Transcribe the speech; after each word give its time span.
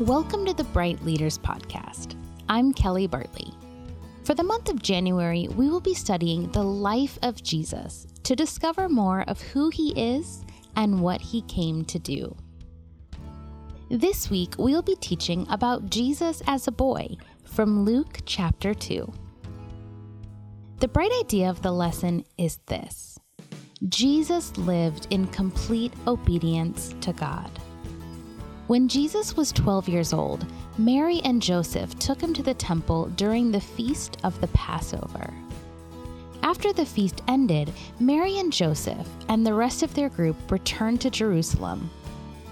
Welcome 0.00 0.46
to 0.46 0.54
the 0.54 0.64
Bright 0.64 1.04
Leaders 1.04 1.36
Podcast. 1.36 2.16
I'm 2.48 2.72
Kelly 2.72 3.06
Bartley. 3.06 3.52
For 4.24 4.32
the 4.34 4.42
month 4.42 4.70
of 4.70 4.80
January, 4.80 5.46
we 5.48 5.68
will 5.68 5.82
be 5.82 5.92
studying 5.92 6.50
the 6.52 6.62
life 6.62 7.18
of 7.20 7.42
Jesus 7.42 8.06
to 8.22 8.34
discover 8.34 8.88
more 8.88 9.24
of 9.28 9.42
who 9.42 9.68
he 9.68 9.92
is 10.00 10.42
and 10.74 11.02
what 11.02 11.20
he 11.20 11.42
came 11.42 11.84
to 11.84 11.98
do. 11.98 12.34
This 13.90 14.30
week, 14.30 14.54
we'll 14.56 14.80
be 14.80 14.96
teaching 14.96 15.46
about 15.50 15.90
Jesus 15.90 16.40
as 16.46 16.66
a 16.66 16.72
boy 16.72 17.16
from 17.44 17.84
Luke 17.84 18.20
chapter 18.24 18.72
2. 18.72 19.12
The 20.78 20.88
bright 20.88 21.12
idea 21.20 21.50
of 21.50 21.60
the 21.60 21.72
lesson 21.72 22.24
is 22.38 22.58
this 22.68 23.18
Jesus 23.90 24.56
lived 24.56 25.08
in 25.10 25.26
complete 25.26 25.92
obedience 26.06 26.94
to 27.02 27.12
God. 27.12 27.50
When 28.70 28.86
Jesus 28.86 29.36
was 29.36 29.50
12 29.50 29.88
years 29.88 30.12
old, 30.12 30.46
Mary 30.78 31.20
and 31.24 31.42
Joseph 31.42 31.98
took 31.98 32.20
him 32.20 32.32
to 32.34 32.42
the 32.44 32.54
temple 32.54 33.06
during 33.16 33.50
the 33.50 33.60
feast 33.60 34.18
of 34.22 34.40
the 34.40 34.46
Passover. 34.46 35.34
After 36.44 36.72
the 36.72 36.86
feast 36.86 37.20
ended, 37.26 37.72
Mary 37.98 38.38
and 38.38 38.52
Joseph 38.52 39.08
and 39.28 39.44
the 39.44 39.54
rest 39.54 39.82
of 39.82 39.92
their 39.92 40.08
group 40.08 40.36
returned 40.52 41.00
to 41.00 41.10
Jerusalem. 41.10 41.90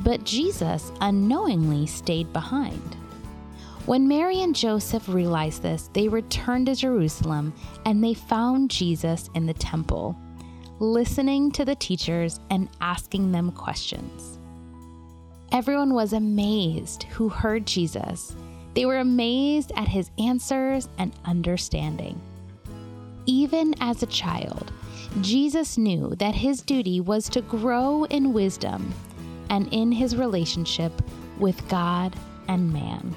But 0.00 0.24
Jesus 0.24 0.90
unknowingly 1.00 1.86
stayed 1.86 2.32
behind. 2.32 2.96
When 3.86 4.08
Mary 4.08 4.42
and 4.42 4.52
Joseph 4.52 5.08
realized 5.08 5.62
this, 5.62 5.90
they 5.92 6.08
returned 6.08 6.66
to 6.66 6.74
Jerusalem 6.74 7.52
and 7.86 8.02
they 8.02 8.14
found 8.14 8.68
Jesus 8.68 9.30
in 9.36 9.46
the 9.46 9.54
temple, 9.54 10.16
listening 10.80 11.52
to 11.52 11.64
the 11.64 11.76
teachers 11.76 12.40
and 12.50 12.68
asking 12.80 13.30
them 13.30 13.52
questions. 13.52 14.39
Everyone 15.52 15.94
was 15.94 16.12
amazed 16.12 17.02
who 17.04 17.28
heard 17.28 17.66
Jesus. 17.66 18.36
They 18.74 18.86
were 18.86 18.98
amazed 18.98 19.72
at 19.74 19.88
his 19.88 20.12
answers 20.16 20.88
and 20.96 21.12
understanding. 21.24 22.20
Even 23.26 23.74
as 23.80 24.02
a 24.02 24.06
child, 24.06 24.72
Jesus 25.20 25.76
knew 25.76 26.14
that 26.18 26.36
his 26.36 26.62
duty 26.62 27.00
was 27.00 27.28
to 27.30 27.40
grow 27.42 28.04
in 28.04 28.32
wisdom 28.32 28.94
and 29.48 29.68
in 29.72 29.90
his 29.90 30.14
relationship 30.14 30.92
with 31.40 31.68
God 31.68 32.14
and 32.46 32.72
man. 32.72 33.12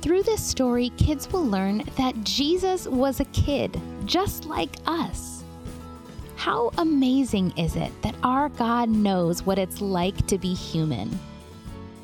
Through 0.00 0.22
this 0.22 0.42
story, 0.42 0.90
kids 0.96 1.30
will 1.30 1.44
learn 1.44 1.82
that 1.96 2.14
Jesus 2.24 2.88
was 2.88 3.20
a 3.20 3.26
kid, 3.26 3.78
just 4.06 4.46
like 4.46 4.76
us. 4.86 5.35
How 6.36 6.70
amazing 6.76 7.54
is 7.56 7.76
it 7.76 7.90
that 8.02 8.14
our 8.22 8.50
God 8.50 8.90
knows 8.90 9.42
what 9.42 9.58
it's 9.58 9.80
like 9.80 10.26
to 10.26 10.38
be 10.38 10.52
human? 10.52 11.18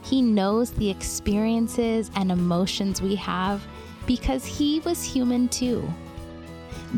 He 0.02 0.22
knows 0.22 0.70
the 0.72 0.90
experiences 0.90 2.10
and 2.16 2.32
emotions 2.32 3.02
we 3.02 3.14
have 3.16 3.64
because 4.06 4.44
He 4.44 4.80
was 4.80 5.04
human 5.04 5.48
too. 5.48 5.88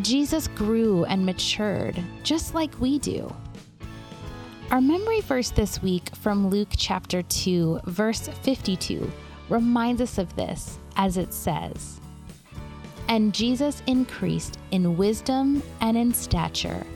Jesus 0.00 0.46
grew 0.48 1.04
and 1.04 1.26
matured 1.26 2.02
just 2.22 2.54
like 2.54 2.80
we 2.80 3.00
do. 3.00 3.30
Our 4.70 4.80
memory 4.80 5.20
verse 5.20 5.50
this 5.50 5.82
week 5.82 6.14
from 6.16 6.48
Luke 6.48 6.70
chapter 6.76 7.20
2, 7.22 7.80
verse 7.84 8.28
52, 8.42 9.10
reminds 9.48 10.00
us 10.00 10.18
of 10.18 10.34
this 10.36 10.78
as 10.96 11.16
it 11.16 11.34
says, 11.34 12.00
And 13.08 13.34
Jesus 13.34 13.82
increased 13.88 14.58
in 14.70 14.96
wisdom 14.96 15.62
and 15.80 15.96
in 15.96 16.14
stature 16.14 16.86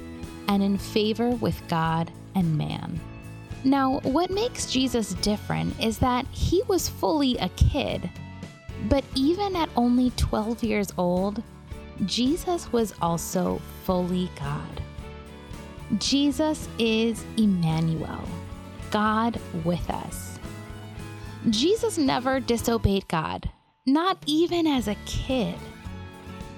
and 0.48 0.62
in 0.62 0.78
favor 0.78 1.30
with 1.30 1.60
God 1.68 2.10
and 2.34 2.56
man. 2.56 3.00
Now, 3.64 4.00
what 4.00 4.30
makes 4.30 4.70
Jesus 4.70 5.14
different 5.14 5.78
is 5.82 5.98
that 5.98 6.26
he 6.30 6.62
was 6.68 6.88
fully 6.88 7.36
a 7.38 7.48
kid. 7.50 8.08
But 8.88 9.04
even 9.14 9.56
at 9.56 9.68
only 9.76 10.10
12 10.16 10.62
years 10.62 10.92
old, 10.96 11.42
Jesus 12.06 12.72
was 12.72 12.94
also 13.02 13.60
fully 13.84 14.30
God. 14.38 14.82
Jesus 15.98 16.68
is 16.78 17.24
Emmanuel, 17.36 18.22
God 18.90 19.40
with 19.64 19.90
us. 19.90 20.38
Jesus 21.50 21.98
never 21.98 22.40
disobeyed 22.40 23.08
God, 23.08 23.50
not 23.86 24.18
even 24.26 24.66
as 24.66 24.86
a 24.86 24.96
kid. 25.06 25.54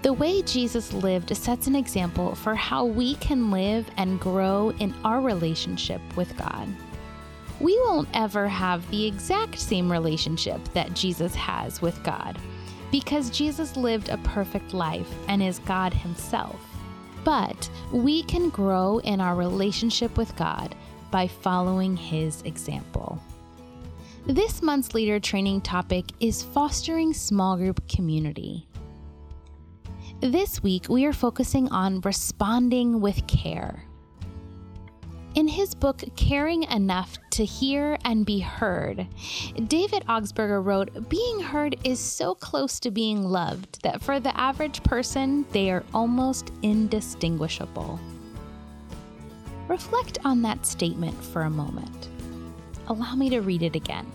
The 0.02 0.12
way 0.14 0.40
Jesus 0.42 0.94
lived 0.94 1.36
sets 1.36 1.66
an 1.66 1.76
example 1.76 2.34
for 2.34 2.54
how 2.54 2.86
we 2.86 3.16
can 3.16 3.50
live 3.50 3.90
and 3.98 4.18
grow 4.18 4.70
in 4.78 4.94
our 5.04 5.20
relationship 5.20 6.00
with 6.16 6.34
God. 6.38 6.68
We 7.60 7.78
won't 7.80 8.08
ever 8.14 8.48
have 8.48 8.90
the 8.90 9.06
exact 9.06 9.58
same 9.58 9.92
relationship 9.92 10.64
that 10.72 10.94
Jesus 10.94 11.34
has 11.34 11.82
with 11.82 12.02
God 12.02 12.38
because 12.90 13.28
Jesus 13.28 13.76
lived 13.76 14.08
a 14.08 14.16
perfect 14.18 14.72
life 14.72 15.12
and 15.28 15.42
is 15.42 15.58
God 15.60 15.92
Himself. 15.92 16.58
But 17.22 17.68
we 17.92 18.22
can 18.22 18.48
grow 18.48 18.98
in 19.00 19.20
our 19.20 19.36
relationship 19.36 20.16
with 20.16 20.34
God 20.36 20.74
by 21.10 21.28
following 21.28 21.94
His 21.94 22.40
example. 22.42 23.22
This 24.26 24.62
month's 24.62 24.94
leader 24.94 25.20
training 25.20 25.60
topic 25.60 26.06
is 26.20 26.42
fostering 26.42 27.12
small 27.12 27.58
group 27.58 27.86
community. 27.86 28.66
This 30.20 30.62
week, 30.62 30.86
we 30.90 31.06
are 31.06 31.14
focusing 31.14 31.70
on 31.70 32.02
responding 32.02 33.00
with 33.00 33.26
care. 33.26 33.84
In 35.34 35.48
his 35.48 35.74
book, 35.74 36.02
Caring 36.14 36.64
Enough 36.64 37.16
to 37.30 37.44
Hear 37.46 37.96
and 38.04 38.26
Be 38.26 38.38
Heard, 38.38 39.06
David 39.66 40.04
Augsburger 40.06 40.62
wrote 40.62 41.08
Being 41.08 41.40
heard 41.40 41.76
is 41.84 41.98
so 41.98 42.34
close 42.34 42.78
to 42.80 42.90
being 42.90 43.24
loved 43.24 43.82
that 43.82 44.02
for 44.02 44.20
the 44.20 44.38
average 44.38 44.82
person, 44.82 45.46
they 45.52 45.70
are 45.70 45.84
almost 45.94 46.52
indistinguishable. 46.60 47.98
Reflect 49.68 50.18
on 50.22 50.42
that 50.42 50.66
statement 50.66 51.16
for 51.24 51.42
a 51.42 51.50
moment. 51.50 52.10
Allow 52.88 53.14
me 53.14 53.30
to 53.30 53.40
read 53.40 53.62
it 53.62 53.74
again. 53.74 54.06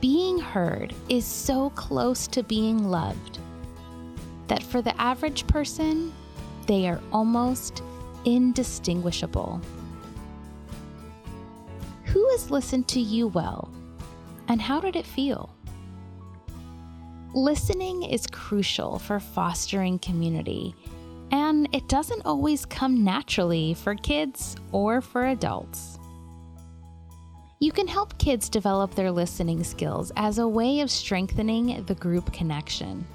Being 0.00 0.38
heard 0.38 0.94
is 1.10 1.26
so 1.26 1.68
close 1.70 2.26
to 2.28 2.42
being 2.42 2.88
loved 2.88 3.38
that 4.48 4.62
for 4.62 4.82
the 4.82 4.98
average 5.00 5.46
person, 5.46 6.12
they 6.66 6.88
are 6.88 7.00
almost 7.12 7.82
indistinguishable. 8.24 9.60
Who 12.04 12.28
has 12.30 12.50
listened 12.50 12.88
to 12.88 13.00
you 13.00 13.28
well, 13.28 13.70
and 14.48 14.60
how 14.60 14.80
did 14.80 14.96
it 14.96 15.06
feel? 15.06 15.50
Listening 17.34 18.02
is 18.02 18.26
crucial 18.26 18.98
for 18.98 19.20
fostering 19.20 19.98
community, 19.98 20.74
and 21.30 21.68
it 21.72 21.88
doesn't 21.88 22.24
always 22.24 22.64
come 22.64 23.04
naturally 23.04 23.74
for 23.74 23.94
kids 23.94 24.56
or 24.72 25.00
for 25.00 25.26
adults. 25.26 25.98
You 27.58 27.72
can 27.72 27.88
help 27.88 28.18
kids 28.18 28.48
develop 28.48 28.94
their 28.94 29.10
listening 29.10 29.64
skills 29.64 30.12
as 30.16 30.38
a 30.38 30.46
way 30.48 30.80
of 30.80 30.90
strengthening 30.90 31.84
the 31.86 31.94
group 31.94 32.32
connection. 32.32 33.06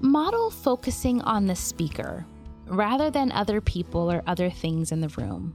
Model 0.00 0.50
focusing 0.50 1.22
on 1.22 1.46
the 1.46 1.56
speaker 1.56 2.26
rather 2.66 3.10
than 3.10 3.32
other 3.32 3.60
people 3.60 4.10
or 4.10 4.22
other 4.26 4.50
things 4.50 4.92
in 4.92 5.00
the 5.00 5.08
room. 5.08 5.54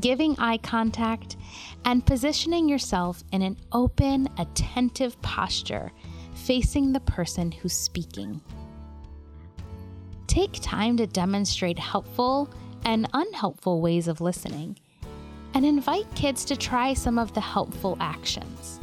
Giving 0.00 0.38
eye 0.38 0.58
contact 0.58 1.36
and 1.84 2.06
positioning 2.06 2.68
yourself 2.68 3.22
in 3.32 3.42
an 3.42 3.58
open, 3.72 4.28
attentive 4.38 5.20
posture 5.20 5.92
facing 6.34 6.92
the 6.92 7.00
person 7.00 7.52
who's 7.52 7.74
speaking. 7.74 8.40
Take 10.26 10.58
time 10.62 10.96
to 10.96 11.06
demonstrate 11.06 11.78
helpful 11.78 12.50
and 12.84 13.08
unhelpful 13.12 13.80
ways 13.80 14.08
of 14.08 14.20
listening 14.20 14.78
and 15.52 15.64
invite 15.64 16.12
kids 16.14 16.44
to 16.46 16.56
try 16.56 16.94
some 16.94 17.18
of 17.18 17.34
the 17.34 17.40
helpful 17.40 17.96
actions. 18.00 18.80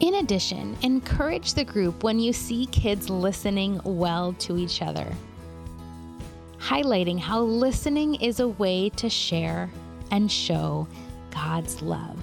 In 0.00 0.16
addition, 0.16 0.76
encourage 0.82 1.54
the 1.54 1.64
group 1.64 2.04
when 2.04 2.18
you 2.18 2.34
see 2.34 2.66
kids 2.66 3.08
listening 3.08 3.80
well 3.82 4.34
to 4.40 4.58
each 4.58 4.82
other, 4.82 5.10
highlighting 6.58 7.18
how 7.18 7.40
listening 7.40 8.16
is 8.16 8.40
a 8.40 8.48
way 8.48 8.90
to 8.90 9.08
share 9.08 9.70
and 10.10 10.30
show 10.30 10.86
God's 11.30 11.80
love. 11.80 12.18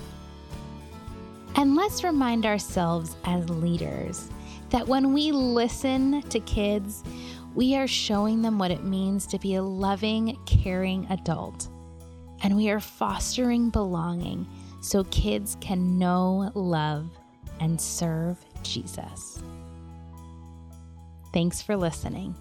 And 1.55 1.75
let's 1.75 2.03
remind 2.03 2.45
ourselves 2.45 3.15
as 3.25 3.49
leaders 3.49 4.29
that 4.69 4.87
when 4.87 5.11
we 5.11 5.31
listen 5.31 6.21
to 6.29 6.39
kids, 6.41 7.03
we 7.55 7.75
are 7.75 7.87
showing 7.87 8.43
them 8.43 8.59
what 8.59 8.71
it 8.71 8.83
means 8.83 9.25
to 9.27 9.39
be 9.39 9.55
a 9.55 9.63
loving, 9.63 10.37
caring 10.45 11.07
adult. 11.09 11.69
And 12.43 12.55
we 12.55 12.69
are 12.69 12.79
fostering 12.79 13.71
belonging 13.71 14.47
so 14.79 15.03
kids 15.05 15.57
can 15.59 15.97
know, 15.97 16.51
love, 16.53 17.09
and 17.63 17.79
serve 17.79 18.37
Jesus. 18.61 19.41
Thanks 21.31 21.61
for 21.61 21.77
listening. 21.77 22.35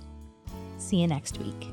See 0.78 0.96
you 0.96 1.06
next 1.06 1.38
week. 1.38 1.68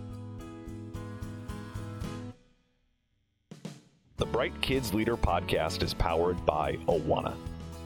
The 4.17 4.25
Bright 4.27 4.59
Kids 4.61 4.93
Leader 4.93 5.17
podcast 5.17 5.81
is 5.81 5.95
powered 5.95 6.45
by 6.45 6.75
Awana. 6.87 7.33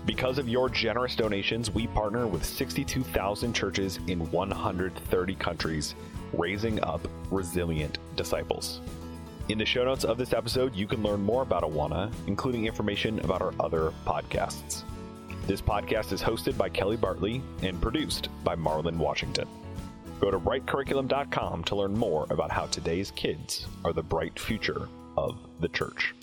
Because 0.06 0.38
of 0.38 0.50
your 0.50 0.68
generous 0.68 1.15
donations, 1.15 1.71
we 1.71 1.88
partner 1.88 2.27
with 2.27 2.44
62,000 2.44 3.54
churches 3.54 4.00
in 4.07 4.30
130 4.31 5.36
countries, 5.36 5.95
raising 6.33 6.83
up 6.83 7.07
resilient 7.31 8.00
disciples. 8.18 8.81
In 9.48 9.57
the 9.57 9.65
show 9.65 9.86
notes 9.86 10.04
of 10.04 10.18
this 10.18 10.33
episode, 10.33 10.75
you 10.75 10.88
can 10.88 11.01
learn 11.01 11.21
more 11.21 11.42
about 11.42 11.63
Awana, 11.63 12.12
including 12.27 12.65
information 12.65 13.19
about 13.19 13.42
our 13.42 13.54
other 13.62 13.94
podcasts. 14.06 14.83
This 15.45 15.62
podcast 15.62 16.13
is 16.13 16.22
hosted 16.22 16.57
by 16.57 16.69
Kelly 16.69 16.95
Bartley 16.95 17.42
and 17.63 17.81
produced 17.81 18.30
by 18.45 18.56
Marlon 18.56 18.95
Washington. 18.95 19.45
Go 20.22 20.31
to 20.31 20.40
brightcurriculum.com 20.40 21.66
to 21.66 21.75
learn 21.75 21.98
more 21.98 22.25
about 22.30 22.50
how 22.50 22.68
today's 22.68 23.12
kids 23.12 23.68
are 23.84 23.92
the 23.92 24.01
bright 24.01 24.40
future 24.40 24.88
of 25.18 25.38
the 25.60 25.68
church. 25.68 26.16